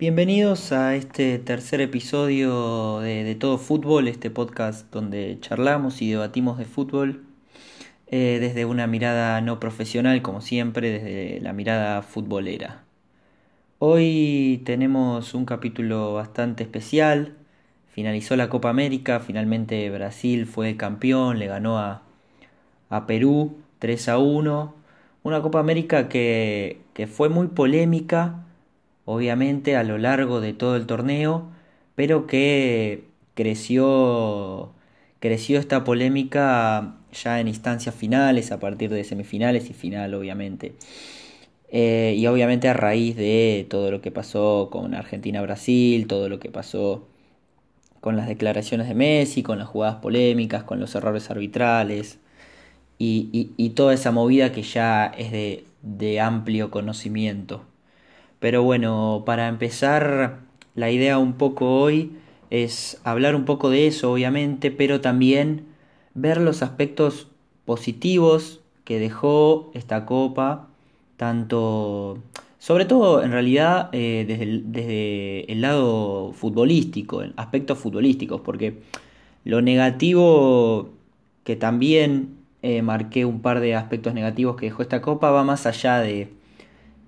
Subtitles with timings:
[0.00, 6.64] Bienvenidos a este tercer episodio de, Todo Fútbol, este podcast donde charlamos y debatimos de
[6.64, 7.26] fútbol
[8.06, 12.82] eh, desde una mirada no profesional, como siempre, desde la mirada futbolera.
[13.78, 17.36] Hoy tenemos un capítulo bastante especial.
[17.90, 22.04] Finalizó la Copa América, finalmente Brasil fue campeón, le ganó a,
[22.88, 24.74] a Perú 3 a 1.
[25.24, 28.46] Una Copa América que, que fue muy polémica
[29.04, 31.50] obviamente a lo largo de todo el torneo,
[31.94, 34.72] pero que creció,
[35.20, 40.74] creció esta polémica ya en instancias finales, a partir de semifinales y final, obviamente.
[41.70, 46.50] Eh, y obviamente a raíz de todo lo que pasó con Argentina-Brasil, todo lo que
[46.50, 47.06] pasó
[48.00, 52.18] con las declaraciones de Messi, con las jugadas polémicas, con los errores arbitrales
[52.98, 55.32] y, toda esa movida que ya es
[55.82, 57.69] de amplio conocimiento.
[58.40, 60.40] Pero bueno, para empezar,
[60.74, 62.12] la idea un poco hoy
[62.48, 65.66] es hablar un poco de eso, obviamente, pero también
[66.14, 67.28] ver los aspectos
[67.64, 70.68] positivos que dejó esta copa,
[71.16, 72.18] tanto,
[72.58, 78.80] sobre todo en realidad eh, desde, el, desde, el, lado futbolístico, aspectos futbolísticos, porque
[79.44, 80.90] lo negativo,
[81.44, 85.66] que también eh, marqué un par de aspectos negativos que dejó esta copa, va más
[85.66, 86.39] allá de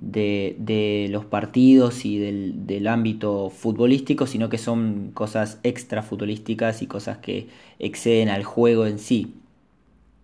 [0.03, 7.19] de, los partidos y del, ámbito futbolístico, sino que son cosas extra futbolísticas y cosas
[7.19, 9.35] que exceden al juego en sí.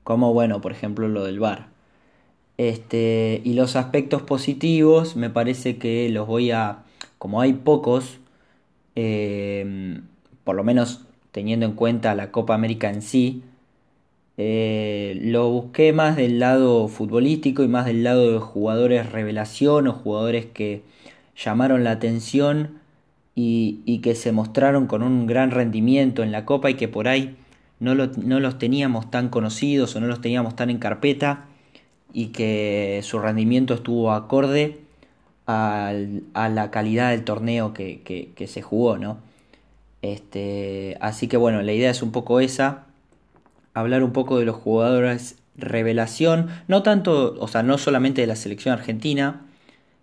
[0.04, 1.68] Como, bueno, por ejemplo, lo del VAR.
[2.58, 6.84] Este, y los aspectos positivos, me parece que los voy a.
[7.18, 8.18] Como hay pocos,
[8.96, 10.00] eh,
[10.44, 13.42] por lo menos teniendo en cuenta la Copa América en sí,
[14.40, 19.92] eh, lo busqué más del lado futbolístico y más del lado de jugadores revelación o
[19.92, 20.82] jugadores que
[21.36, 22.78] llamaron la atención
[23.34, 27.36] y, que se mostraron con un gran rendimiento en la Copa y que por ahí
[27.80, 31.46] no, los teníamos tan conocidos o no los teníamos tan en carpeta
[32.12, 34.78] y que su rendimiento estuvo acorde
[35.46, 35.92] a
[36.34, 39.18] la calidad del torneo que, se jugó, ¿no?
[40.02, 42.87] Este, así que bueno, la idea es un poco esa
[43.80, 48.36] hablar un poco de los jugadores revelación, no tanto, o sea, no solamente de la
[48.36, 49.42] selección argentina,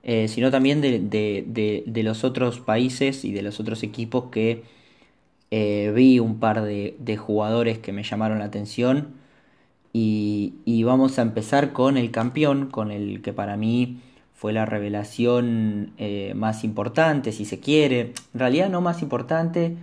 [0.04, 4.64] eh, sino también de, los otros países y de los otros equipos que
[5.52, 9.16] eh, vi un par de, jugadores que me llamaron la atención.
[9.94, 14.02] Y, vamos a empezar con el campeón, con el que para mí
[14.34, 18.14] fue la revelación eh, más importante, si se quiere.
[18.34, 19.78] En realidad no más importante,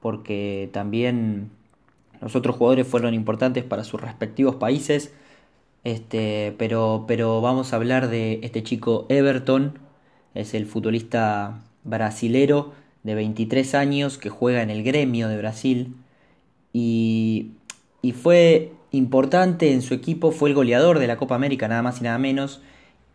[0.00, 1.50] porque también
[2.20, 5.12] los otros jugadores fueron importantes para sus respectivos países.
[5.84, 9.78] Este, pero, pero vamos a hablar de este chico Everton.
[10.34, 15.94] Es el futbolista brasilero de 23 años que juega en el gremio de Brasil.
[16.72, 17.52] Y,
[18.02, 22.00] y fue importante en su equipo, fue el goleador de la Copa América, nada más
[22.00, 22.60] y nada menos.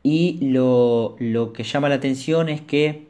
[0.03, 3.07] Y lo, lo que llama la atención es que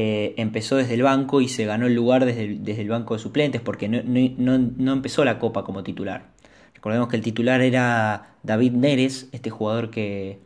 [0.00, 3.60] eh, empezó desde el banco y se ganó el lugar desde el, banco de suplentes
[3.60, 6.26] porque no, empezó la copa como titular.
[6.72, 10.38] Recordemos que el titular era David Neres, este jugador que,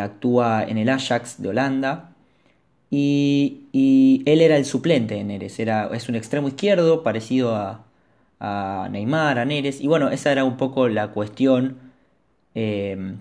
[0.00, 2.12] actúa en el Ajax de Holanda.
[2.92, 9.40] Y, él era el suplente de Neres, era, es un extremo izquierdo parecido a, Neymar,
[9.40, 9.80] a Neres.
[9.80, 11.78] Y bueno, esa era un poco la cuestión.
[12.54, 13.16] Eh,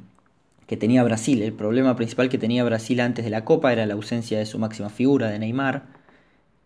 [0.69, 1.41] que tenía Brasil.
[1.41, 4.59] El problema principal que tenía Brasil antes de la Copa era la ausencia de su
[4.59, 5.87] máxima figura, de Neymar.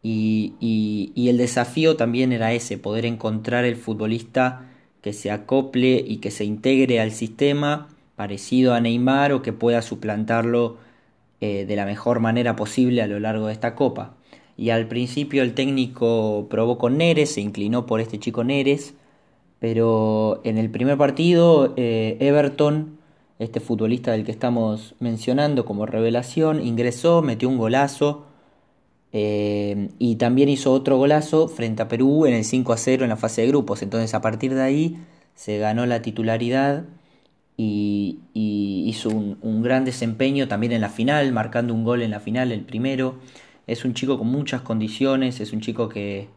[0.02, 4.66] Y, el desafío también era ese, poder encontrar el futbolista
[5.02, 7.88] que se acople y que se integre al sistema
[8.18, 10.80] parecido a Neymar o que pueda suplantarlo
[11.40, 14.16] eh, de la mejor manera posible a lo largo de esta Copa.
[14.58, 18.96] Y al principio el técnico probó con Neres, se inclinó por este chico Neres,
[19.60, 23.02] pero en el primer partido eh, Everton
[23.40, 28.26] este futbolista del que estamos mencionando como revelación, ingresó, metió un golazo
[29.12, 33.10] eh, y también hizo otro golazo frente a Perú en el 5 a 0 en
[33.10, 33.82] la fase de grupos.
[33.82, 34.98] Entonces a partir de ahí
[35.36, 36.86] se ganó la titularidad
[37.58, 42.52] y, hizo un, gran desempeño también en la final, marcando un gol en la final,
[42.52, 43.16] el primero.
[43.68, 46.28] Es un chico con muchas condiciones, es un chico que,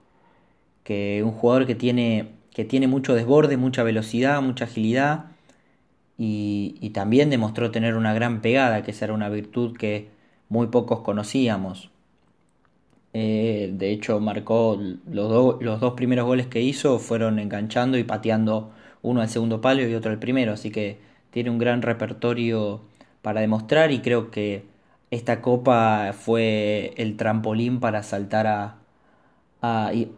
[0.84, 5.35] que un jugador que tiene, que tiene mucho desborde, mucha velocidad, mucha agilidad
[6.18, 10.10] y, también demostró tener una gran pegada, que esa era una virtud que
[10.48, 11.90] muy pocos conocíamos.
[13.12, 14.78] Eh, de hecho, marcó
[15.10, 18.72] los, los dos primeros goles que hizo fueron enganchando y pateando
[19.02, 20.98] uno al segundo palo y otro al primero, así que
[21.30, 22.82] tiene un gran repertorio
[23.22, 24.64] para demostrar y creo que
[25.10, 28.78] esta copa fue el trampolín para saltar a,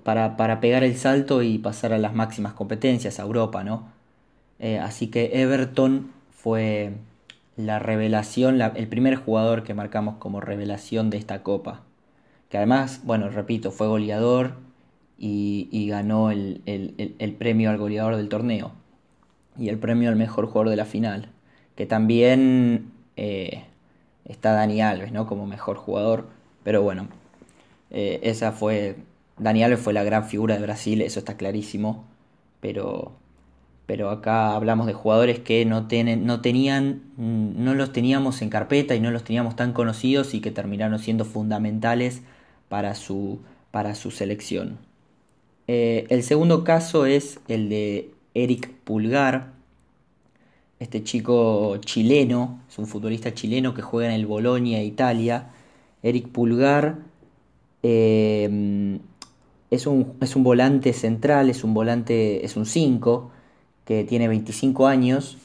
[0.04, 3.97] para, para, pegar el salto y pasar a las máximas competencias, a Europa, ¿no?
[4.58, 6.92] Eh, así que Everton fue
[7.56, 11.82] la revelación, el primer jugador que marcamos como revelación de esta copa.
[12.50, 14.54] Que además, bueno, repito, fue goleador
[15.18, 16.62] y, ganó el,
[17.38, 18.72] premio al goleador del torneo
[19.58, 21.30] y el premio al mejor jugador de la final.
[21.76, 23.64] Que también eh,
[24.24, 25.26] está Dani Alves, ¿no?
[25.26, 26.28] Como mejor jugador.
[26.64, 27.08] Pero bueno,
[27.90, 28.96] eh, esa fue.
[29.38, 32.04] Dani Alves fue la gran figura de Brasil, eso está clarísimo.
[32.60, 33.12] Pero
[33.88, 35.88] pero acá hablamos de jugadores que no,
[36.18, 40.42] no tenían, mm, no los teníamos en carpeta y no los teníamos tan conocidos y
[40.42, 42.20] que terminaron siendo fundamentales
[42.68, 43.40] para su,
[43.70, 44.76] para su selección.
[45.68, 49.52] Eh, el segundo caso es el de Eric Pulgar,
[50.80, 55.48] este chico chileno, es un futbolista chileno que juega en el Bolonia, Italia.
[56.02, 56.98] Eric Pulgar
[57.82, 59.00] eh,
[59.70, 63.32] es, un, es un volante central, es un volante, es un 5
[63.88, 65.38] que tiene 25 años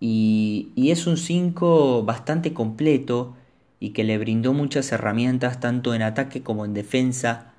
[0.00, 3.36] y, es un 5 bastante completo
[3.78, 7.52] y que le brindó muchas herramientas tanto en ataque como en defensa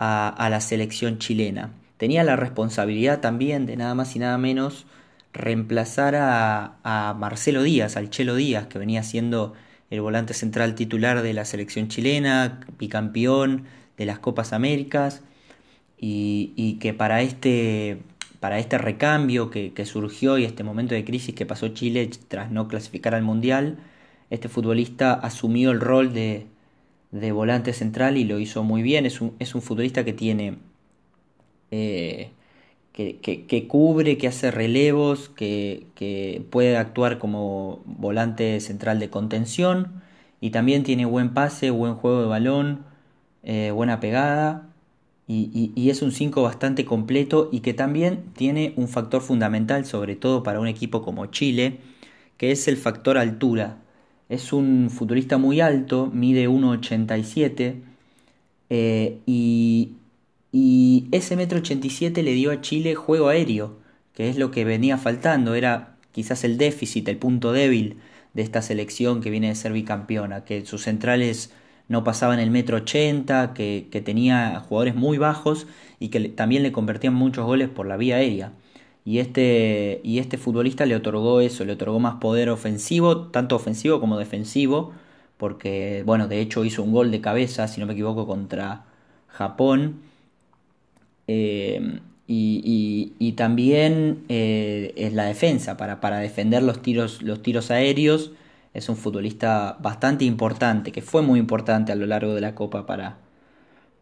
[0.00, 1.70] a, la selección chilena.
[1.98, 4.86] Tenía la responsabilidad también de nada más y nada menos
[5.32, 9.54] reemplazar a, a Marcelo Díaz, al Chelo Díaz, que venía siendo
[9.88, 13.66] el volante central titular de la selección chilena, bicampeón
[13.96, 15.22] de las Copas Américas,
[15.96, 18.02] y, y que para este
[18.44, 22.68] para este recambio que, surgió y este momento de crisis que pasó Chile tras no
[22.68, 23.78] clasificar al Mundial,
[24.28, 26.46] este futbolista asumió el rol de,
[27.10, 29.06] volante central y lo hizo muy bien.
[29.06, 30.58] Es un, futbolista que tiene...
[31.70, 32.32] Eh,
[32.92, 40.02] que, cubre, que hace relevos, que, puede actuar como volante central de contención
[40.42, 42.84] y también tiene buen pase, buen juego de balón,
[43.42, 44.73] eh, buena pegada
[45.26, 50.42] y, es un 5 bastante completo y que también tiene un factor fundamental, sobre todo
[50.42, 51.78] para un equipo como Chile,
[52.36, 53.78] que es el factor altura.
[54.28, 57.76] Es un futbolista muy alto, mide 1,87
[58.70, 59.92] eh, y,
[60.52, 63.78] y ese metro 87 le dio a Chile juego aéreo,
[64.14, 67.98] que es lo que venía faltando, era quizás el déficit, el punto débil
[68.34, 71.52] de esta selección que viene de ser bicampeona, que sus centrales
[71.88, 75.66] no pasaba en el metro 80, que, tenía jugadores muy bajos
[76.00, 78.52] y que también le convertían muchos goles por la vía aérea.
[79.04, 84.00] Y este, y este futbolista le otorgó eso, le otorgó más poder ofensivo, tanto ofensivo
[84.00, 84.92] como defensivo,
[85.36, 88.86] porque, bueno, de hecho hizo un gol de cabeza, si no me equivoco, contra
[89.28, 90.00] Japón.
[91.26, 98.32] Eh, y, también eh, es la defensa, para, para defender los tiros, los tiros aéreos
[98.74, 102.86] es un futbolista bastante importante, que fue muy importante a lo largo de la Copa
[102.86, 103.18] para,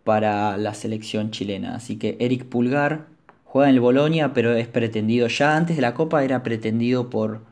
[0.03, 1.77] para la selección chilena.
[1.77, 3.07] Así que Eric Pulgar
[3.45, 7.43] juega en el Bolonia, pero es pretendido, ya antes de la Copa era pretendido por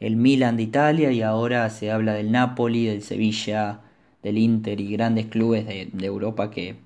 [0.00, 3.80] el Milan de Italia y ahora se habla del Napoli, del Sevilla,
[4.22, 6.76] del Inter y grandes clubes de, Europa que,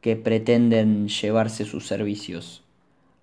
[0.00, 2.64] que pretenden llevarse sus servicios.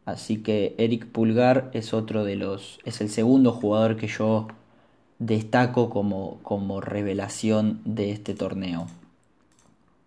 [0.05, 4.47] Así que Eric Pulgar es otro de los, es el segundo jugador que yo
[5.19, 8.87] destaco como, como revelación de este torneo.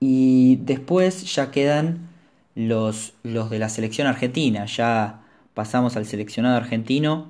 [0.00, 2.08] Y después ya quedan
[2.54, 4.64] los, los de la selección argentina.
[4.66, 5.22] Ya
[5.54, 7.28] pasamos al seleccionado argentino.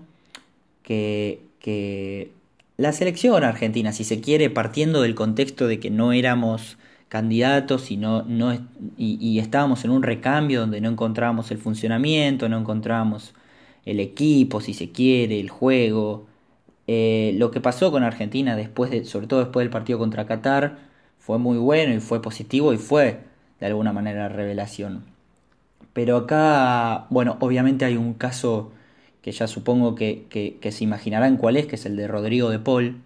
[0.83, 2.33] Que, que
[2.77, 7.97] la selección argentina, si se quiere, partiendo del contexto de que no éramos candidatos y,
[7.99, 8.55] no, no,
[8.97, 13.35] y, y, estábamos en un recambio donde no encontrábamos el funcionamiento, no encontrábamos
[13.85, 16.27] el equipo, si se quiere, el juego,
[16.87, 20.79] eh, lo que pasó con Argentina después de, sobre todo después del partido contra Qatar,
[21.19, 23.21] fue muy bueno y fue positivo y fue
[23.61, 25.05] de alguna manera revelación.
[25.93, 28.73] Pero acá, bueno, obviamente hay un caso
[29.23, 33.03] que ya supongo que, se imaginarán cuál es, que es el de Rodrigo de Paul,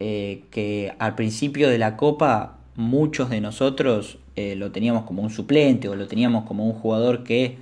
[0.00, 5.30] eh, que al principio de la Copa muchos de nosotros eh, lo teníamos como un
[5.30, 7.58] suplente o lo teníamos como un jugador que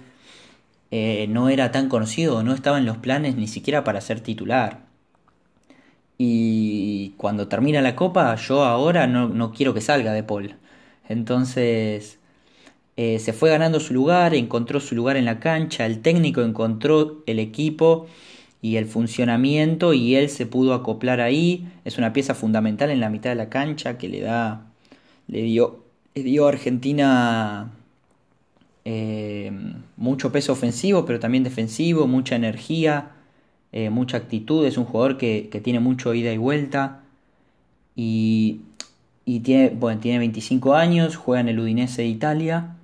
[1.28, 4.89] no era tan conocido, no estaba en los planes ni siquiera para ser titular.
[6.22, 10.54] Y cuando termina la copa, yo ahora no, quiero que salga de Paul.
[11.08, 12.18] Entonces
[12.98, 17.22] eh, se fue ganando su lugar, encontró su lugar en la cancha, el técnico encontró
[17.24, 18.06] el equipo
[18.60, 21.66] y el funcionamiento y él se pudo acoplar ahí.
[21.86, 24.66] Es una pieza fundamental en la mitad de la cancha que le da,
[25.26, 25.84] le dio,
[26.14, 27.72] le dio a Argentina
[28.84, 29.50] eh,
[29.96, 33.12] mucho peso ofensivo, pero también defensivo, mucha energía.
[33.72, 37.02] Eh, mucha actitud, es un jugador que, tiene mucho ida y vuelta
[37.94, 38.62] y,
[39.44, 42.76] tiene, bueno, tiene 25 años, juega en el Udinese de Italia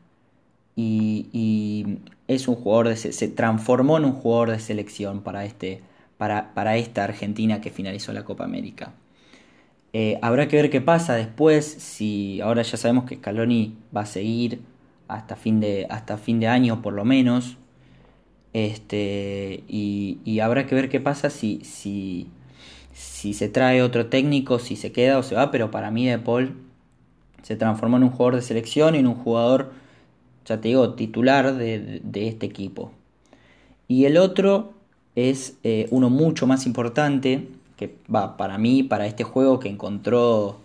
[0.77, 5.83] y, es un jugador se transformó en un jugador de selección para, este,
[6.19, 8.93] para, para esta Argentina que finalizó la Copa América.
[9.93, 14.07] Eh, habrá que ver qué pasa después, si ahora ya sabemos que Scaloni va a
[14.07, 14.61] seguir
[15.09, 17.57] hasta fin de, hasta fin de año por lo menos.
[18.57, 22.27] Este, y, habrá que ver qué pasa si, si,
[22.95, 26.19] si se trae otro técnico, si se queda o se va, pero para mí De
[26.19, 26.57] Paul
[27.43, 29.73] se transformó en un jugador de selección y en un jugador,
[30.47, 32.93] ya te digo, titular de, este equipo.
[33.89, 34.73] Y el otro
[35.17, 40.61] es eh, uno mucho más importante, que va para mí, para este juego que encontró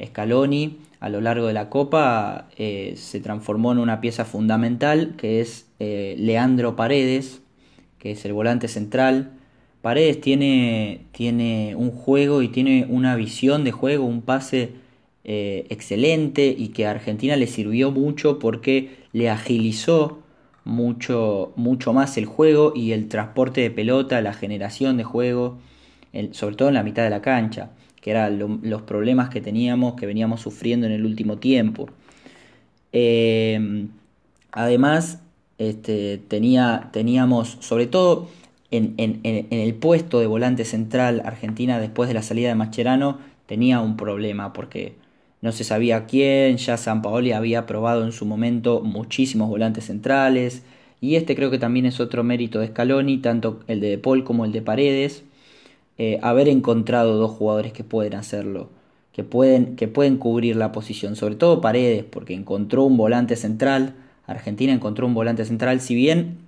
[0.00, 5.40] Scaloni a lo largo de la Copa, eh, se transformó en una pieza fundamental, que
[5.40, 7.42] es eh, Leandro Paredes,
[7.98, 9.32] que es el volante central.
[9.80, 14.74] Paredes tiene, tiene un juego y tiene una visión de juego, un pase
[15.24, 20.22] eh, excelente y que a Argentina le sirvió mucho porque le agilizó
[20.64, 25.58] mucho, mucho más el juego y el transporte de pelota, la generación de juego,
[26.30, 27.70] sobre todo en la mitad de la cancha,
[28.00, 31.88] que eran los problemas que teníamos, que veníamos sufriendo en el último tiempo.
[32.92, 33.88] Eh,
[34.52, 35.21] además,
[35.68, 38.28] este, tenía, teníamos, sobre todo
[38.70, 43.96] en, el puesto de volante central, Argentina después de la salida de Mascherano tenía un
[43.96, 44.94] problema porque
[45.40, 50.62] no se sabía quién, ya San Paoli había probado en su momento muchísimos volantes centrales
[51.00, 54.24] y este creo que también es otro mérito de Scaloni, tanto el de De Paul
[54.24, 55.24] como el de Paredes,
[55.98, 58.70] eh, haber encontrado dos jugadores que pueden hacerlo,
[59.12, 63.94] que pueden, que pueden cubrir la posición, sobre todo Paredes, porque encontró un volante central
[64.26, 66.38] Argentina encontró un volante central, si bien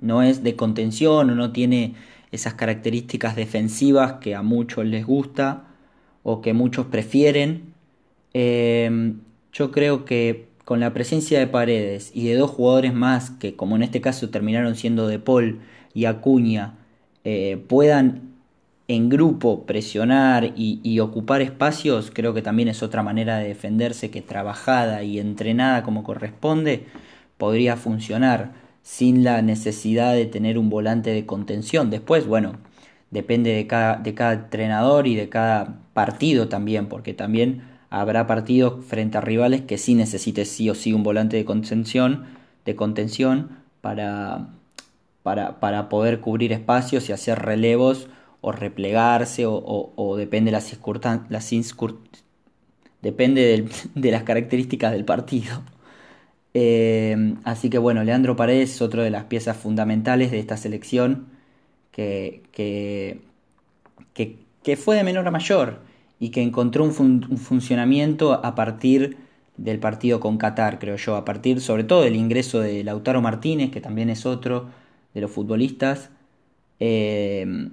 [0.00, 1.94] no es de contención o no tiene
[2.32, 5.64] esas características defensivas que a muchos les gusta
[6.22, 7.74] o que muchos prefieren.
[8.32, 9.20] Em,
[9.52, 13.76] yo creo que con la presencia de Paredes y de dos jugadores más que como
[13.76, 15.60] en este caso terminaron siendo De Paul
[15.92, 16.74] y Acuña
[17.22, 18.33] eh, puedan
[18.88, 24.22] en grupo presionar y, ocupar espacios creo que también es otra manera de defenderse que
[24.22, 26.86] trabajada y entrenada como corresponde
[27.38, 31.90] podría funcionar sin la necesidad de tener un volante de contención.
[31.90, 32.56] Después, bueno,
[33.10, 38.84] depende de cada, de cada entrenador y de cada partido también, porque también habrá partidos
[38.84, 42.24] frente a rivales que sí necesite sí o sí un volante de contención,
[42.66, 44.48] de contención para,
[45.22, 48.08] para, para poder cubrir espacios y hacer relevos
[48.44, 50.78] o replegarse o, depende de las,
[53.00, 55.62] depende de las características del partido.
[56.52, 61.26] Eh, así que bueno, Leandro Paredes es otro de las piezas fundamentales de esta selección
[61.90, 63.20] que, que,
[64.62, 65.80] que, fue de menor a mayor
[66.20, 69.16] y que encontró un, funcionamiento a partir
[69.56, 73.70] del partido con Qatar, creo yo, a partir sobre todo del ingreso de Lautaro Martínez,
[73.70, 74.68] que también es otro
[75.14, 76.10] de los futbolistas,
[76.80, 77.70] eh,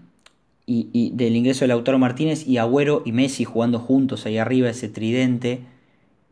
[0.65, 4.89] y, del ingreso de Lautaro Martínez y Agüero y Messi jugando juntos ahí arriba, ese
[4.89, 5.61] tridente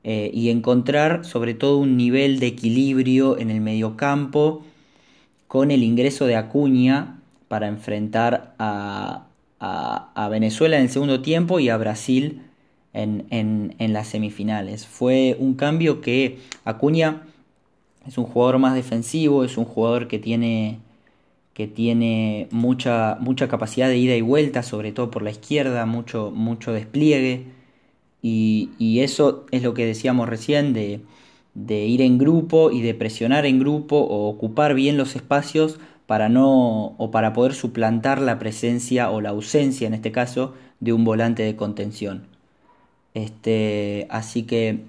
[0.04, 4.64] eh, y encontrar sobre todo un nivel de equilibrio en el mediocampo
[5.48, 7.20] con el ingreso de Acuña
[7.50, 9.26] para enfrentar a,
[10.30, 12.44] Venezuela en el segundo tiempo y a Brasil
[12.94, 14.86] en, en, las semifinales.
[14.86, 17.24] Fue un cambio que Acuña
[18.08, 20.80] es un jugador más defensivo, es un jugador que tiene,
[21.60, 26.32] que tiene mucha, mucha capacidad de ida y vuelta, sobre todo por la izquierda, mucho,
[26.34, 27.48] mucho despliegue
[28.22, 31.02] y, eso es lo que decíamos recién de,
[31.86, 36.96] ir en grupo y de presionar en grupo o ocupar bien los espacios para no
[36.98, 41.44] o para poder suplantar la presencia o la ausencia en este caso de un volante
[41.44, 42.24] de contención.
[43.14, 44.86] Este, así que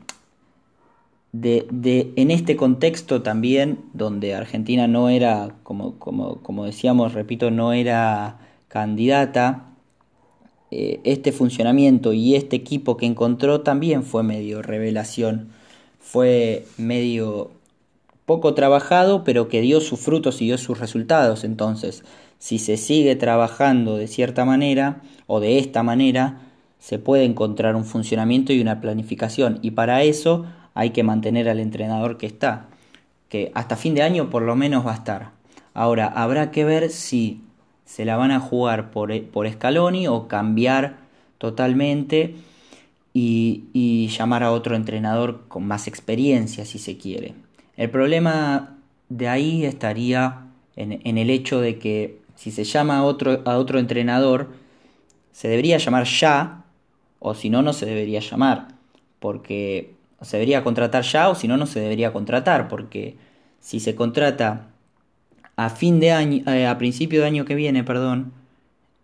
[1.33, 7.51] de, de, en este contexto también, donde Argentina no era, como, como, como decíamos, repito,
[7.51, 9.71] no era candidata
[10.71, 15.51] eh, este funcionamiento y este equipo que encontró también fue medio revelación,
[15.99, 17.51] fue medio
[18.25, 21.43] poco trabajado, pero que dio sus frutos y dio sus resultados.
[21.43, 22.05] Entonces,
[22.39, 26.41] si se sigue trabajando de cierta manera o de esta manera,
[26.79, 29.59] se puede encontrar un funcionamiento y una planificación.
[29.63, 32.67] Y para eso hay que mantener al entrenador que está,
[33.29, 35.31] que hasta fin de año por lo menos va a estar.
[35.75, 37.43] Ahora, habrá que ver si
[37.85, 40.99] se la van a jugar por, por Scaloni o cambiar
[41.39, 42.37] totalmente
[43.13, 47.35] y, llamar a otro entrenador con más experiencia si se quiere.
[47.77, 48.77] El problema
[49.09, 50.47] de ahí estaría
[50.77, 54.51] en, el hecho de que si se llama a otro, a otro entrenador,
[55.33, 56.65] se debería llamar ya
[57.19, 58.69] o si no, no se debería llamar,
[59.19, 63.17] porque se debería contratar ya o si no, no se debería contratar, porque
[63.61, 64.69] si se contrata
[65.57, 68.33] a fin de año, eh, a principio de año que viene, perdón,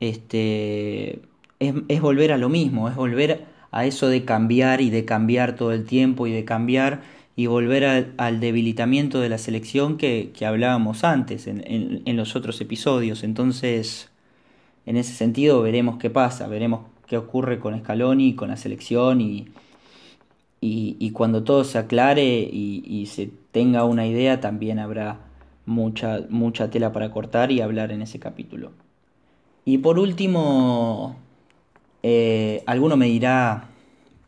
[0.00, 1.20] este,
[1.58, 5.72] es, volver a lo mismo, es volver a eso de cambiar y de cambiar todo
[5.72, 7.02] el tiempo y de cambiar
[7.34, 7.84] y volver
[8.16, 13.24] al, debilitamiento de la selección que, hablábamos antes en, en, los otros episodios.
[13.24, 14.10] Entonces,
[14.86, 19.48] en ese sentido, veremos qué pasa, veremos qué ocurre con Scaloni, con la selección y,
[20.60, 25.20] y, cuando todo se aclare y, se tenga una idea, también habrá
[25.66, 28.72] mucha, mucha tela para cortar y hablar en ese capítulo.
[29.64, 31.16] Y por último,
[32.02, 33.68] eh, alguno me dirá,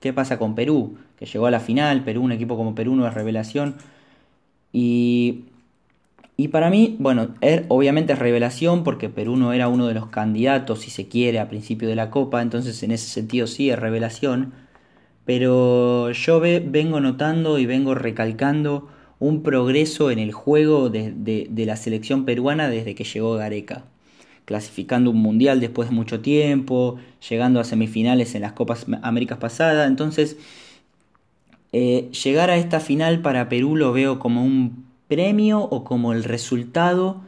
[0.00, 0.99] ¿qué pasa con Perú?
[1.16, 3.76] Que llegó a la final, Perú, un equipo como Perú no es revelación.
[4.73, 5.44] Y,
[6.37, 10.08] y para mí, bueno, er, obviamente es revelación porque Perú no era uno de los
[10.08, 13.78] candidatos, si se quiere, a principio de la Copa, entonces en ese sentido sí es
[13.78, 14.67] revelación.
[15.28, 22.25] Pero yo vengo notando y vengo recalcando un progreso en el juego de, la selección
[22.25, 23.85] peruana desde que llegó Gareca,
[24.47, 26.97] clasificando un mundial después de mucho tiempo,
[27.28, 30.38] llegando a semifinales en las Copas Américas pasadas, entonces
[31.75, 36.25] eh, llegar a esta final para Perú lo veo como un premio o como el
[36.25, 37.20] resultado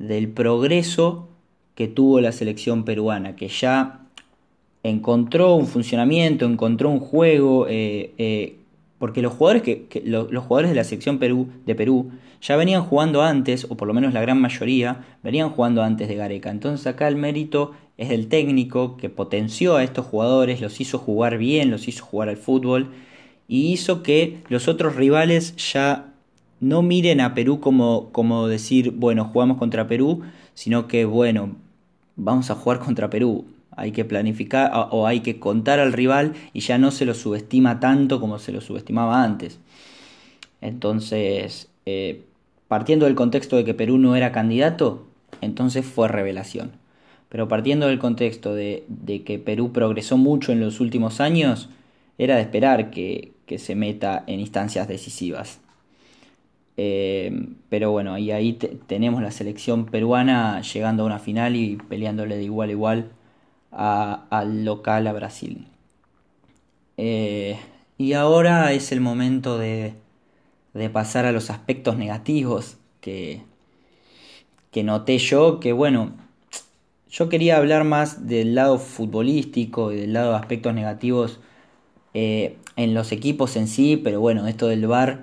[0.00, 1.28] del progreso
[1.76, 4.07] que tuvo la selección peruana, que ya
[4.88, 8.56] encontró un funcionamiento, encontró un juego, eh, eh,
[8.98, 13.66] porque los jugadores, que, los, jugadores de la sección de Perú ya venían jugando antes,
[13.68, 16.50] o por lo menos la gran mayoría, venían jugando antes de Gareca.
[16.50, 21.38] Entonces acá el mérito es del técnico que potenció a estos jugadores, los hizo jugar
[21.38, 22.90] bien, los hizo jugar al fútbol
[23.48, 26.12] y hizo que los otros rivales ya
[26.60, 30.22] no miren a Perú como, como decir, bueno, jugamos contra Perú,
[30.54, 31.56] sino que, bueno,
[32.16, 33.44] vamos a jugar contra Perú
[33.78, 37.80] hay que planificar o hay que contar al rival y ya no se lo subestima
[37.80, 39.60] tanto como se lo subestimaba antes.
[40.60, 42.24] Entonces, eh,
[42.66, 45.06] partiendo del contexto de que Perú no era candidato,
[45.40, 46.72] entonces fue revelación.
[47.28, 48.84] Pero partiendo del contexto de,
[49.24, 51.68] que Perú progresó mucho en los últimos años,
[52.18, 55.60] era de esperar que, se meta en instancias decisivas.
[56.76, 58.52] Eh, pero bueno, y ahí
[58.86, 63.10] tenemos la selección peruana llegando a una final y peleándole de igual a igual
[63.70, 65.66] al local a Brasil.
[66.96, 67.58] Eh,
[67.96, 69.94] y ahora es el momento de,
[70.74, 73.42] de, pasar a los aspectos negativos que,
[74.70, 76.12] que noté yo, que bueno,
[77.10, 81.40] yo quería hablar más del lado futbolístico y del lado de aspectos negativos
[82.14, 85.22] eh, en los equipos en sí, pero bueno, esto del VAR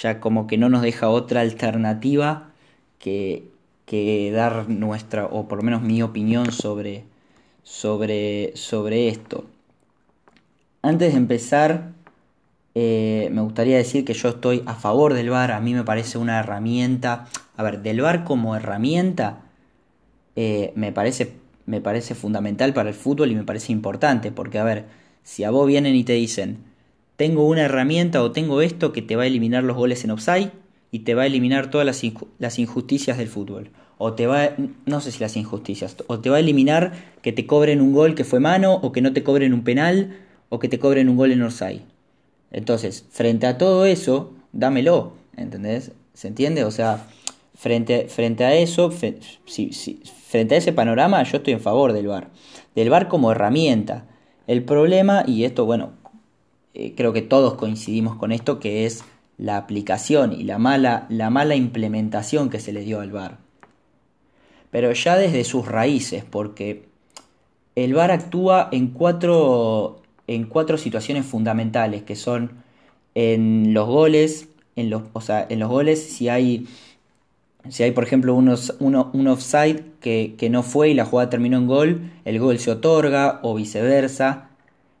[0.00, 2.50] ya como que no nos deja otra alternativa
[2.98, 3.48] que,
[3.86, 7.04] que dar nuestra, o por lo menos mi opinión sobre,
[7.64, 9.46] sobre, sobre esto.
[10.82, 11.92] Antes de empezar,
[12.74, 16.18] eh, me gustaría decir que yo estoy a favor del VAR, a mí me parece
[16.18, 19.40] una herramienta, a ver, del VAR como herramienta
[20.36, 21.32] eh, me, parece,
[21.66, 24.84] me parece fundamental para el fútbol y me parece importante, porque a ver,
[25.22, 26.58] si a vos vienen y te dicen,
[27.16, 30.50] tengo una herramienta o tengo esto que te va a eliminar los goles en offside
[30.90, 32.02] y te va a eliminar todas las,
[32.38, 34.50] las injusticias del fútbol o te va,
[34.86, 38.14] no sé si las injusticias, o te va a eliminar que te cobren un gol
[38.14, 40.16] que fue mano, o que no te cobren un penal,
[40.48, 41.82] o que te cobren un gol en Orsay.
[42.50, 45.92] Entonces, frente a todo eso, dámelo, ¿entendés?
[46.12, 46.64] ¿Se entiende?
[46.64, 47.06] O sea,
[47.54, 52.28] frente, frente a eso, frente a ese panorama, yo estoy en favor del VAR.
[52.74, 54.06] Del VAR como herramienta.
[54.46, 55.92] El problema, y esto, bueno,
[56.74, 59.04] eh, creo que todos coincidimos con esto, que es
[59.38, 63.43] la aplicación y la mala, la mala implementación que se le dio al VAR
[64.74, 66.82] pero ya desde sus raíces, porque
[67.76, 72.64] el VAR actúa en cuatro, en cuatro situaciones fundamentales, que son
[73.14, 76.66] en los goles, en los, o sea, en los goles si hay,
[77.68, 81.30] si hay por ejemplo unos, uno, un offside que, que no fue y la jugada
[81.30, 84.50] terminó en gol, el gol se otorga o viceversa.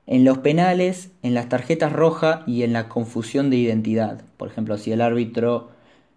[0.06, 4.22] En los penales, en las tarjetas rojas y en la confusión de identidad.
[4.36, 5.70] Por ejemplo, si el árbitro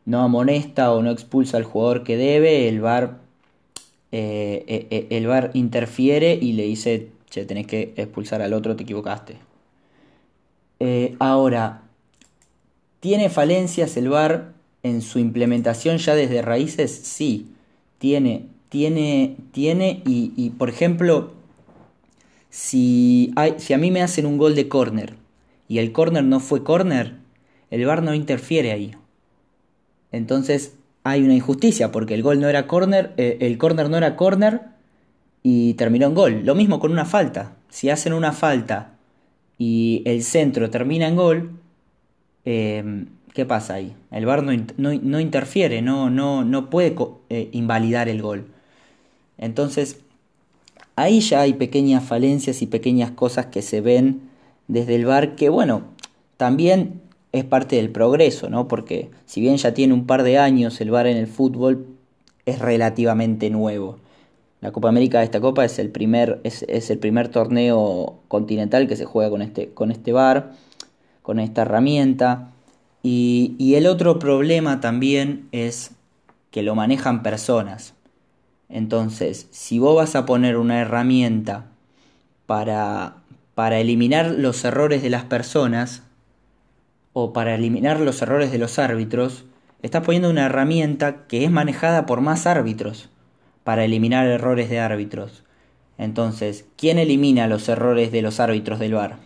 [0.05, 3.25] no amonesta o no expulsa al jugador que debe, el VAR
[4.11, 8.75] eh, eh, eh, el VAR interfiere y le dice, che, tenés que expulsar al otro,
[8.75, 9.37] te equivocaste.
[11.19, 11.83] ahora,
[12.99, 16.91] ¿tiene falencias el VAR en su implementación ya desde raíces?
[16.91, 17.47] Sí,
[17.97, 21.33] tiene, tiene, tiene y, por ejemplo,
[22.49, 25.15] si, si a mí me hacen un gol de córner
[25.67, 27.15] y el córner no fue córner,
[27.71, 28.95] el VAR no interfiere ahí.
[30.11, 30.73] Entonces,
[31.09, 34.61] hay una injusticia porque el gol no era corner, eh, el corner no era corner
[35.43, 36.41] y terminó en gol.
[36.43, 37.55] Lo mismo con una falta.
[37.69, 38.93] si hacen una falta
[39.57, 41.51] y el centro termina en gol,
[42.45, 43.95] eh, ¿qué pasa ahí?
[44.11, 46.95] El VAR no, interfiere, no, no, no puede
[47.29, 48.47] eh, invalidar el gol.
[49.37, 49.99] Entonces,
[50.95, 54.21] ahí ya hay pequeñas falencias y pequeñas cosas que se ven
[54.67, 55.83] desde el VAR que, bueno,
[56.37, 57.01] también
[57.37, 58.67] es parte del progreso, ¿no?
[58.67, 61.87] Porque si bien ya tiene un par de años el VAR en el fútbol,
[62.45, 63.97] es relativamente nuevo.
[64.61, 68.95] La Copa América de esta Copa es el primer, es, el primer torneo continental que
[68.95, 70.53] se juega con este, con este VAR,
[71.21, 72.51] con esta herramienta.
[73.03, 75.91] Y, y el otro problema también es
[76.51, 77.93] que lo manejan personas.
[78.69, 81.65] Entonces, si vos vas a poner una herramienta
[82.47, 83.17] para,
[83.53, 86.03] para eliminar los errores de las personas,
[87.19, 89.43] o para eliminar los errores de los árbitros,
[89.81, 93.09] estás poniendo una herramienta que es manejada por más árbitros
[93.63, 95.43] para eliminar errores de árbitros.
[95.97, 99.17] Entonces, ¿quién elimina los errores de los árbitros del VAR?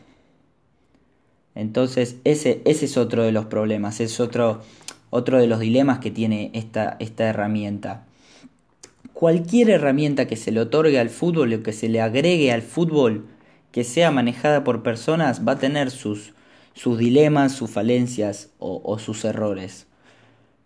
[1.54, 4.62] Entonces, ese, ese es otro de los problemas, es otro,
[5.10, 8.06] otro de los dilemas que tiene esta, esta herramienta.
[9.12, 13.25] Cualquier herramienta que se le otorgue al fútbol o que se le agregue al fútbol
[13.73, 16.34] que sea manejada por personas va a tener sus,
[16.73, 19.88] sus dilemas, sus falencias o, sus errores.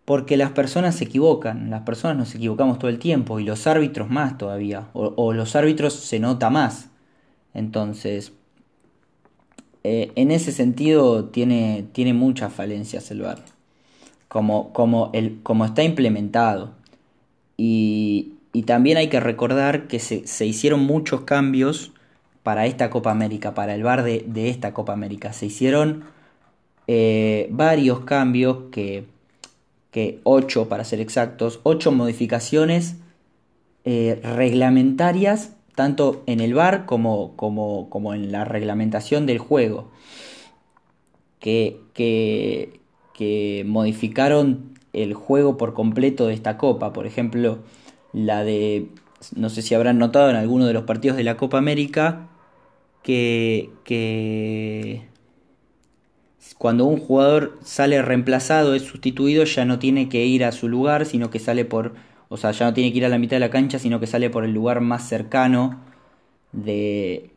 [0.05, 4.09] Porque las personas se equivocan, las personas nos equivocamos todo el tiempo y los árbitros
[4.09, 6.89] más todavía, o, los árbitros se nota más.
[7.53, 8.33] Entonces,
[9.83, 13.43] eh, en ese sentido tiene, tiene muchas falencias el VAR,
[14.27, 16.73] como, como, el, como está implementado.
[17.57, 21.93] Y, y, también hay que recordar que se, se hicieron muchos cambios
[22.45, 25.33] para esta Copa América, para el bar de, esta Copa América.
[25.33, 26.03] Se hicieron
[26.85, 29.07] eh, varios cambios, que,
[29.89, 32.97] que ocho para ser exactos, ocho modificaciones
[33.83, 39.89] eh, reglamentarias, tanto en el bar como, como, como, en la reglamentación del juego,
[41.39, 42.79] que, que,
[43.15, 46.93] que modificaron el juego por completo de esta Copa.
[46.93, 47.57] Por ejemplo,
[48.13, 48.89] la de
[49.35, 52.27] no sé si habrán notado en alguno de los partidos de la Copa América,
[53.05, 53.69] que,
[56.57, 61.05] cuando un jugador sale reemplazado, es sustituido, ya no tiene que ir a su lugar,
[61.05, 61.93] sino que sale por,
[62.29, 64.07] o sea, ya no tiene que ir a la mitad de la cancha, sino que
[64.07, 65.81] sale por el lugar más cercano
[66.51, 67.31] de,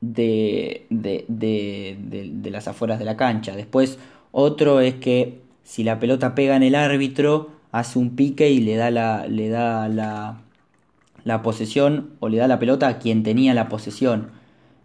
[0.00, 1.96] de, de, de,
[2.32, 3.56] de las afueras de la cancha.
[3.56, 3.98] Después,
[4.32, 8.76] otro es que si la pelota pega en el árbitro, hace un pique y le
[8.76, 10.42] da la, le da la,
[11.24, 14.30] la posesión o le da la pelota a quien tenía la posesión.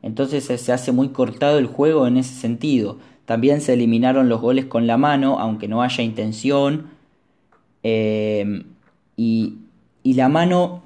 [0.02, 2.98] Entonces se hace muy cortado el juego en ese sentido.
[3.26, 6.88] También se eliminaron los goles con la mano, aunque no haya intención.
[7.84, 8.64] Em,
[9.18, 9.56] y,
[10.04, 10.84] y la mano,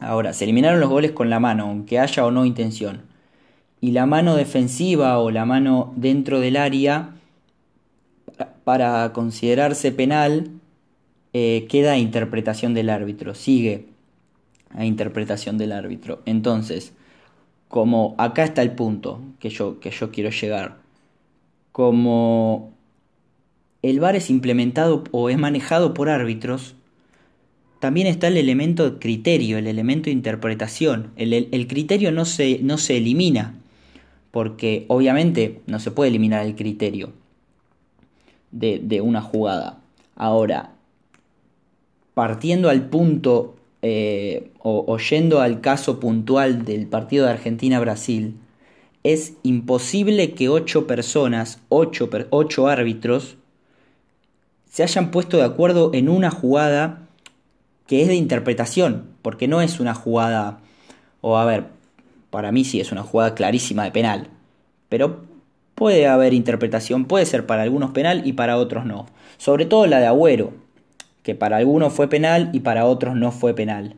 [0.00, 3.02] ahora, se eliminaron los goles con la mano, aunque haya o no intención.
[3.80, 7.14] Y la mano defensiva o la mano dentro del área,
[8.64, 10.50] para considerarse penal,
[11.32, 13.86] eh, queda a interpretación del árbitro, sigue
[14.70, 16.22] a interpretación del árbitro.
[16.26, 16.92] Entonces,
[17.68, 20.78] como acá está el punto que yo, que yo quiero llegar,
[21.72, 22.72] como
[23.82, 26.74] el VAR es implementado o es manejado por árbitros,
[27.78, 31.12] también está el elemento criterio, el elemento interpretación.
[31.16, 33.54] El, criterio no se, no se elimina,
[34.32, 37.12] porque obviamente no se puede eliminar el criterio
[38.50, 39.78] de, de una jugada.
[40.16, 40.72] Ahora,
[42.14, 48.36] partiendo al punto eh, o, oyendo al caso puntual del partido de Argentina-Brasil,
[49.04, 53.36] es imposible que ocho personas, ocho, ocho árbitros,
[54.70, 57.08] se hayan puesto de acuerdo en una jugada
[57.86, 60.60] que es de interpretación, porque no es una jugada,
[61.20, 61.64] o a ver,
[62.30, 64.28] para mí sí es una jugada clarísima de penal,
[64.88, 65.22] pero
[65.74, 69.06] puede haber interpretación, puede ser para algunos penal y para otros no.
[69.38, 70.52] Sobre todo la de Agüero,
[71.28, 73.96] que para algunos fue penal y para otros no fue penal.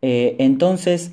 [0.00, 1.12] Eh, entonces,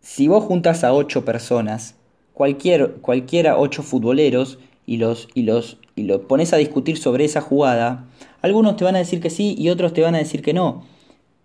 [0.00, 1.94] si vos juntas a ocho personas,
[2.32, 7.42] cualquier, cualquiera ocho futboleros, y los, y los y lo pones a discutir sobre esa
[7.42, 8.06] jugada,
[8.40, 10.86] algunos te van a decir que sí y otros te van a decir que no.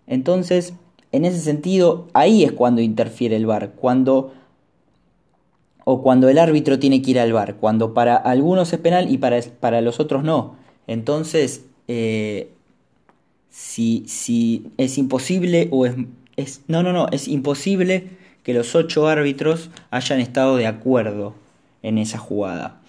[0.06, 0.72] Entonces,
[1.10, 4.32] en ese sentido, ahí es cuando interfiere el VAR, cuando
[5.84, 9.18] o cuando el árbitro tiene que ir al VAR, cuando para algunos es penal y
[9.18, 10.56] para, para los otros no.
[10.86, 12.50] Entonces, eh,
[13.50, 15.94] si, si, es imposible o es,
[16.36, 16.62] es...
[16.68, 18.10] No, no, no, es imposible
[18.42, 21.34] que los ocho árbitros hayan estado de acuerdo
[21.82, 22.80] en esa jugada.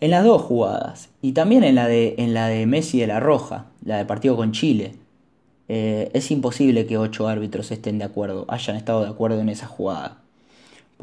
[0.00, 1.10] En las dos jugadas.
[1.22, 4.36] Y también en la de, en la de Messi de la Roja, la de partido
[4.36, 4.94] con Chile.
[5.68, 9.66] Eh, es imposible que ocho árbitros estén de acuerdo, hayan estado de acuerdo en esa
[9.66, 10.23] jugada.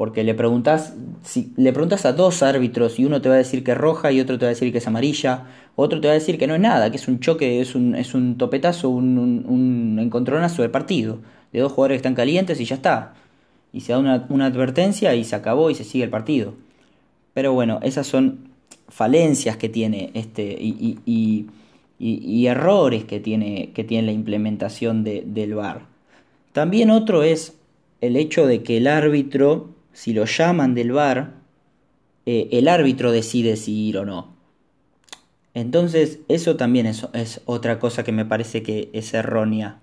[0.02, 3.62] Porque le preguntas, si le preguntas a dos árbitros y uno te va a decir
[3.62, 5.44] que es roja y otro te va a decir que es amarilla,
[5.76, 7.94] otro te va a decir que no es nada, que es un choque, es un,
[7.94, 11.20] es un topetazo, un, un, encontronazo de partido,
[11.52, 13.14] de dos jugadores que están calientes y ya está.
[13.72, 16.54] Y se da una, una advertencia y se acabó y se sigue el partido.
[17.32, 18.48] Pero bueno, esas son
[18.88, 21.46] falencias que tiene este y, y,
[22.00, 25.82] y, errores que tiene, que tiene la implementación de, del VAR.
[26.52, 27.56] También otro es
[28.00, 31.34] el hecho de que el árbitro, si lo llaman del VAR,
[32.26, 34.34] eh, el árbitro decide si ir o no.
[35.54, 37.06] Entonces, eso también es,
[37.44, 39.80] otra cosa que me parece que es errónea.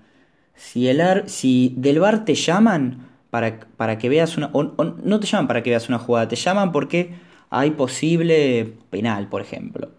[0.55, 4.51] Si, el si del VAR te llaman para, para que veas una...
[4.53, 7.13] no te llaman para que veas una jugada, te llaman porque
[7.49, 9.89] hay posible penal, por ejemplo.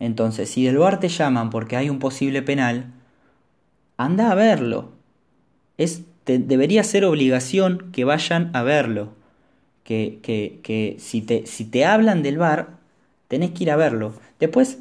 [0.00, 2.92] Entonces, si del bar te llaman porque hay un posible penal,
[3.98, 4.92] anda a verlo.
[5.76, 9.08] Es, debería ser obligación que vayan a verlo.
[9.84, 12.78] Que, que, que si, te, si te hablan del bar,
[13.28, 14.14] tenés que ir a verlo.
[14.38, 14.78] Después,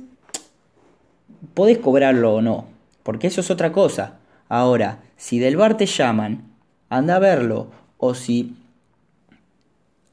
[1.53, 2.67] podés cobrarlo o no,
[3.03, 4.19] porque eso es otra cosa.
[4.49, 6.43] Ahora, si del bar te llaman,
[6.89, 7.67] anda a verlo.
[7.97, 8.55] O si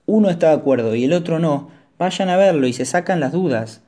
[0.07, 3.33] uno está de acuerdo y el otro no, vayan a verlo y se sacan las
[3.33, 3.83] dudas.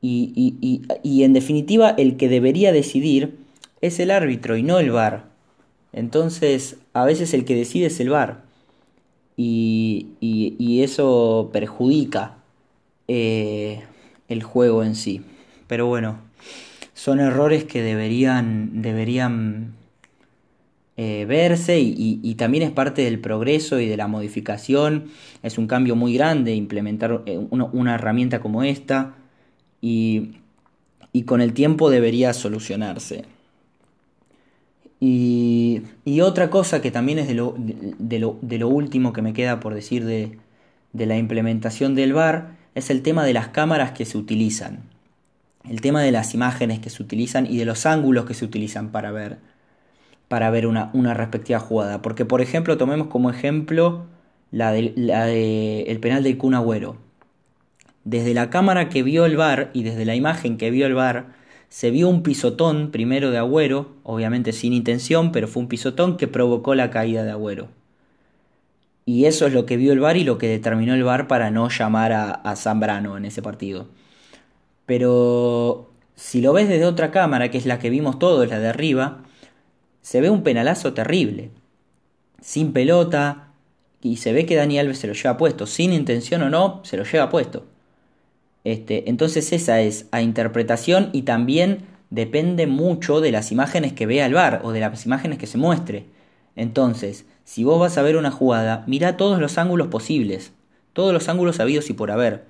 [0.00, 3.38] Y, y, y, en definitiva el que debería decidir
[3.80, 5.24] es el árbitro y no el VAR.
[5.96, 8.44] Entonces a veces el que decide es el VAR.
[9.36, 12.36] Y, y eso perjudica
[13.08, 13.82] eh,
[14.28, 15.22] el juego en sí.
[15.66, 16.18] Pero bueno,
[16.94, 19.74] son errores que deberían, deberían
[20.96, 25.10] eh, verse y, también es parte del progreso y de la modificación.
[25.42, 29.14] Es un cambio muy grande implementar eh, una, herramienta como esta
[29.80, 30.36] y,
[31.24, 33.24] con el tiempo debería solucionarse.
[35.08, 40.38] Y, otra cosa que también es de lo, último que me queda por decir de,
[40.92, 44.80] la implementación del VAR es el tema de las cámaras que se utilizan.
[45.68, 48.90] El tema de las imágenes que se utilizan y de los ángulos que se utilizan
[48.90, 49.38] para ver
[50.28, 52.02] para ver una, respectiva jugada.
[52.02, 54.06] Porque, por ejemplo, tomemos como ejemplo
[54.50, 56.96] la de, la de el penal del Kun Agüero.
[58.02, 61.26] Desde la cámara que vio el bar y desde la imagen que vio el bar,
[61.68, 66.28] se vio un pisotón primero de Agüero, obviamente sin intención, pero fue un pisotón que
[66.28, 67.68] provocó la caída de Agüero.
[69.04, 71.50] Y eso es lo que vio el bar y lo que determinó el bar para
[71.50, 73.88] no llamar a, a Zambrano en ese partido.
[74.84, 78.68] Pero si lo ves desde otra cámara, que es la que vimos todos, la de
[78.68, 79.22] arriba,
[80.02, 81.50] se ve un penalazo terrible.
[82.40, 83.46] Sin pelota,
[84.02, 85.66] y se ve que Dani Alves se lo lleva puesto.
[85.66, 87.64] Sin intención o no, se lo lleva puesto.
[88.66, 94.26] Este, entonces esa es a interpretación y también depende mucho de las imágenes que vea
[94.26, 96.06] el bar o de las imágenes que se muestre.
[96.56, 100.50] Entonces, si vos vas a ver una jugada, mira todos los ángulos posibles,
[100.94, 102.42] todos los ángulos habidos y por haber,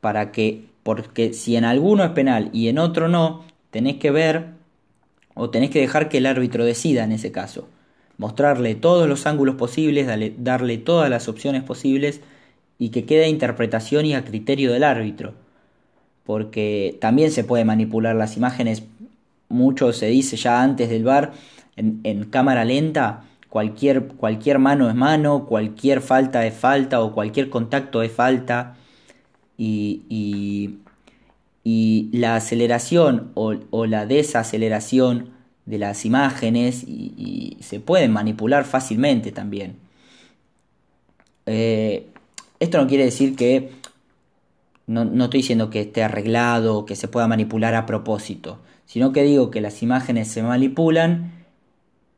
[0.00, 4.46] para que, porque si en alguno es penal y en otro no, tenés que ver
[5.34, 7.68] o tenés que dejar que el árbitro decida en ese caso.
[8.16, 10.06] Mostrarle todos los ángulos posibles,
[10.38, 12.22] darle, todas las opciones posibles
[12.78, 15.34] y que quede a interpretación y a criterio del árbitro.
[16.24, 18.82] Porque también se puede manipular las imágenes.
[19.48, 21.32] Mucho se dice ya antes del bar
[21.76, 23.24] en, cámara lenta.
[23.48, 28.76] Cualquier, cualquier mano es mano, cualquier falta es falta o cualquier contacto es falta.
[29.56, 30.78] y,
[31.70, 35.32] y la aceleración o, la desaceleración
[35.66, 39.76] de las imágenes y, se pueden manipular fácilmente también.
[41.44, 42.06] Eh,
[42.60, 43.70] esto no quiere decir que
[44.86, 49.22] no, no, estoy diciendo que esté arreglado, que se pueda manipular a propósito, sino que
[49.22, 51.32] digo que las imágenes se manipulan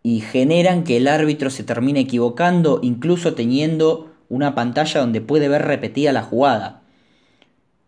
[0.02, 5.62] y generan que el árbitro se termine equivocando, incluso teniendo una pantalla donde puede ver
[5.62, 6.82] repetida la jugada.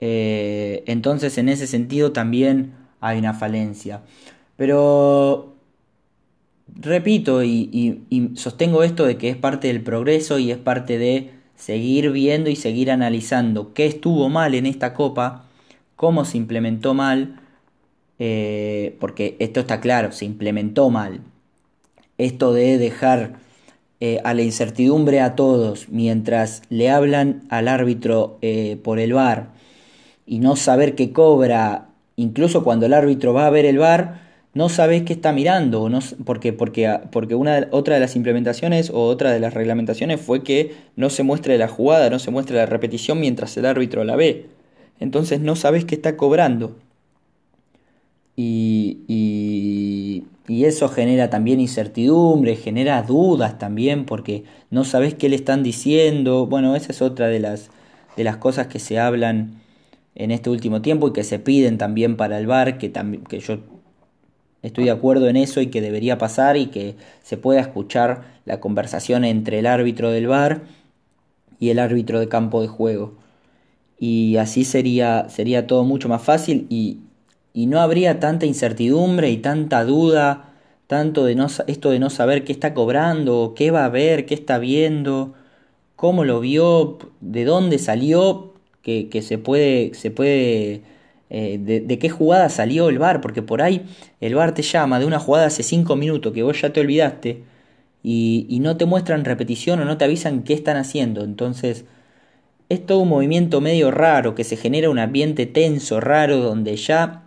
[0.01, 4.03] Eh, entonces en ese sentido también hay una falencia.
[4.57, 5.55] Pero
[6.75, 8.03] repito y,
[8.35, 11.31] sostengo esto de que es parte del progreso y es parte de
[11.65, 15.45] seguir viendo y seguir analizando qué estuvo mal en esta copa,
[15.95, 17.41] cómo se implementó mal,
[18.19, 21.21] eh, porque esto está claro, se implementó mal.
[22.19, 23.35] Esto de dejar
[24.01, 28.41] eh, a la incertidumbre a todos mientras le hablan al árbitro
[28.83, 29.51] por el bar
[30.27, 34.69] y no saber qué cobra, incluso cuando el árbitro va a ver el bar, no
[34.69, 39.33] sabes qué está mirando, no, porque, porque, porque una, otra de las implementaciones o otra
[39.33, 43.21] de las reglamentaciones fue que no se muestre la jugada, no se muestre la repetición
[43.21, 44.47] mientras el árbitro la ve.
[45.01, 46.77] Entonces no sabes qué está cobrando.
[48.37, 50.25] y, y,
[50.65, 56.47] eso genera también incertidumbre, genera dudas también porque no sabes qué le están diciendo.
[56.47, 57.71] Bueno, esa es otra de las,
[58.17, 59.61] de las cosas que se hablan
[60.15, 62.93] en este último tiempo y que se piden también para el VAR, que,
[63.29, 63.59] que yo
[64.63, 68.61] estoy de acuerdo en eso y que debería pasar y que se pueda escuchar la
[68.61, 70.63] conversación entre el árbitro del VAR
[71.59, 73.15] y el árbitro de campo de juego.
[73.99, 77.01] Y así sería, sería todo mucho más fácil y,
[77.55, 80.55] y no habría tanta incertidumbre y tanta duda,
[80.87, 84.35] tanto de no, esto de no saber qué está cobrando, qué va a ver, qué
[84.35, 85.35] está viendo,
[85.97, 90.83] cómo lo vio, de dónde salió, que, que se puede, se puede
[91.35, 93.87] eh, de, qué jugada salió el bar, porque por ahí
[94.21, 97.43] el bar te llama de una jugada hace 5 minutos que vos ya te olvidaste
[98.03, 101.25] y, y no te muestran repetición o no te avisan qué están haciendo.
[101.25, 101.87] Entonces,
[102.69, 107.23] es todo un movimiento medio raro, que se genera un ambiente tenso, raro, donde ya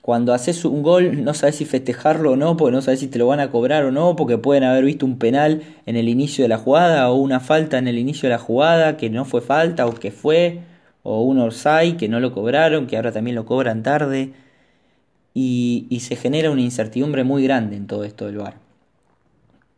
[0.00, 3.18] cuando haces un gol no sabes si festejarlo o no, porque no sabes si te
[3.18, 6.44] lo van a cobrar o no, porque pueden haber visto un penal en el inicio
[6.44, 9.40] de la jugada o una falta en el inicio de la jugada que no fue
[9.40, 10.60] falta o que fue,
[11.04, 14.32] o un orsay que no lo cobraron, que ahora también lo cobran tarde,
[15.34, 18.56] y, y se genera una incertidumbre muy grande en todo esto del VAR.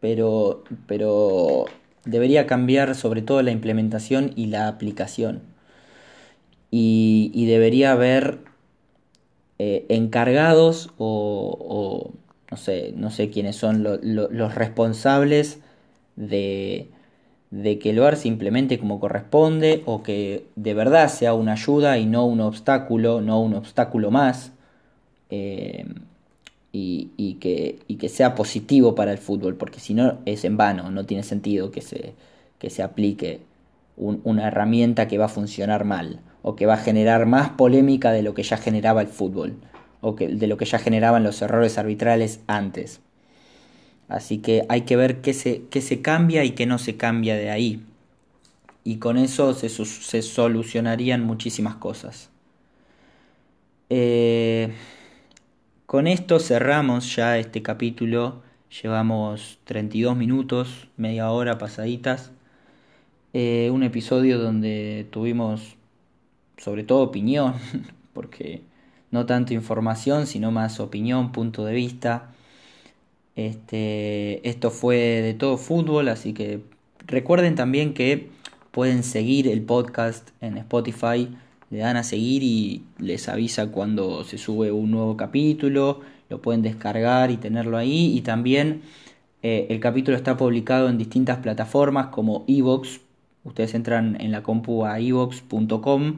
[0.01, 1.67] Pero, pero
[2.05, 5.43] debería cambiar sobre todo la implementación y la aplicación.
[6.71, 8.39] Y, y debería haber
[9.59, 12.12] eh, encargados o,
[12.51, 15.61] no, sé, no sé quiénes son los responsables
[16.17, 16.89] de,
[17.51, 21.99] de que el bar se implemente como corresponde o que de verdad sea una ayuda
[21.99, 24.53] y no un obstáculo, no un obstáculo más.
[25.31, 25.87] Eh,
[26.79, 30.91] y, que, y, que, sea positivo para el fútbol, porque si no es en vano,
[30.91, 32.13] no tiene sentido que se,
[32.59, 33.41] que se aplique
[33.97, 38.23] una herramienta que va a funcionar mal o que va a generar más polémica de
[38.23, 39.55] lo que ya generaba el fútbol
[40.03, 43.01] o que, de lo que ya generaban los errores arbitrales antes.
[44.09, 47.37] Así que hay que ver qué se, qué se cambia y qué no se cambia
[47.37, 47.83] de ahí.
[48.85, 52.31] Y con eso se, se solucionarían muchísimas cosas.
[53.90, 54.73] Eh,
[55.87, 58.42] con esto cerramos ya este capítulo.
[58.83, 62.33] Llevamos 32 minutos, media hora pasaditas.
[63.33, 65.77] Eh, un episodio donde tuvimos
[66.59, 67.55] sobre todo opinión,
[68.12, 68.62] porque
[69.11, 72.33] no tanto información, sino más opinión, punto de vista.
[73.37, 76.61] Este, esto fue de todo fútbol, así que
[77.07, 78.31] recuerden también que
[78.70, 81.29] pueden seguir el podcast en Spotify,
[81.70, 86.62] le dan a seguir y les avisa cuando se sube un nuevo capítulo, lo pueden
[86.62, 88.16] descargar y tenerlo ahí.
[88.16, 88.83] Y también
[89.42, 93.01] eh, el capítulo está publicado en distintas plataformas como Evox,
[93.44, 96.16] ustedes entran en la compu a evox.com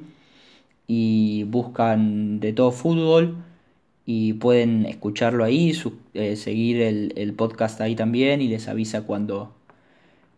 [0.87, 3.37] y buscan de todo fútbol
[4.11, 5.79] y pueden escucharlo ahí,
[6.15, 9.55] eh, seguir el, podcast ahí también y les avisa cuando,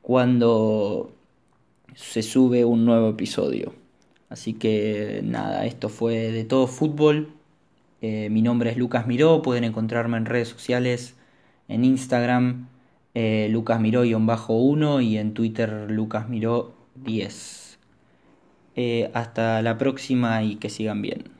[0.02, 1.12] cuando
[1.94, 3.72] se sube un nuevo episodio.
[4.28, 7.32] Así que nada, esto fue de todo fútbol.
[8.02, 11.14] Eh, mi nombre es Lucas Miró, pueden encontrarme en redes sociales,
[11.68, 12.66] en Instagram
[13.14, 17.78] eh, Lucas Miró-1 y en Twitter Lucas Miró 10.
[18.74, 21.39] Eh, hasta la próxima y que sigan bien.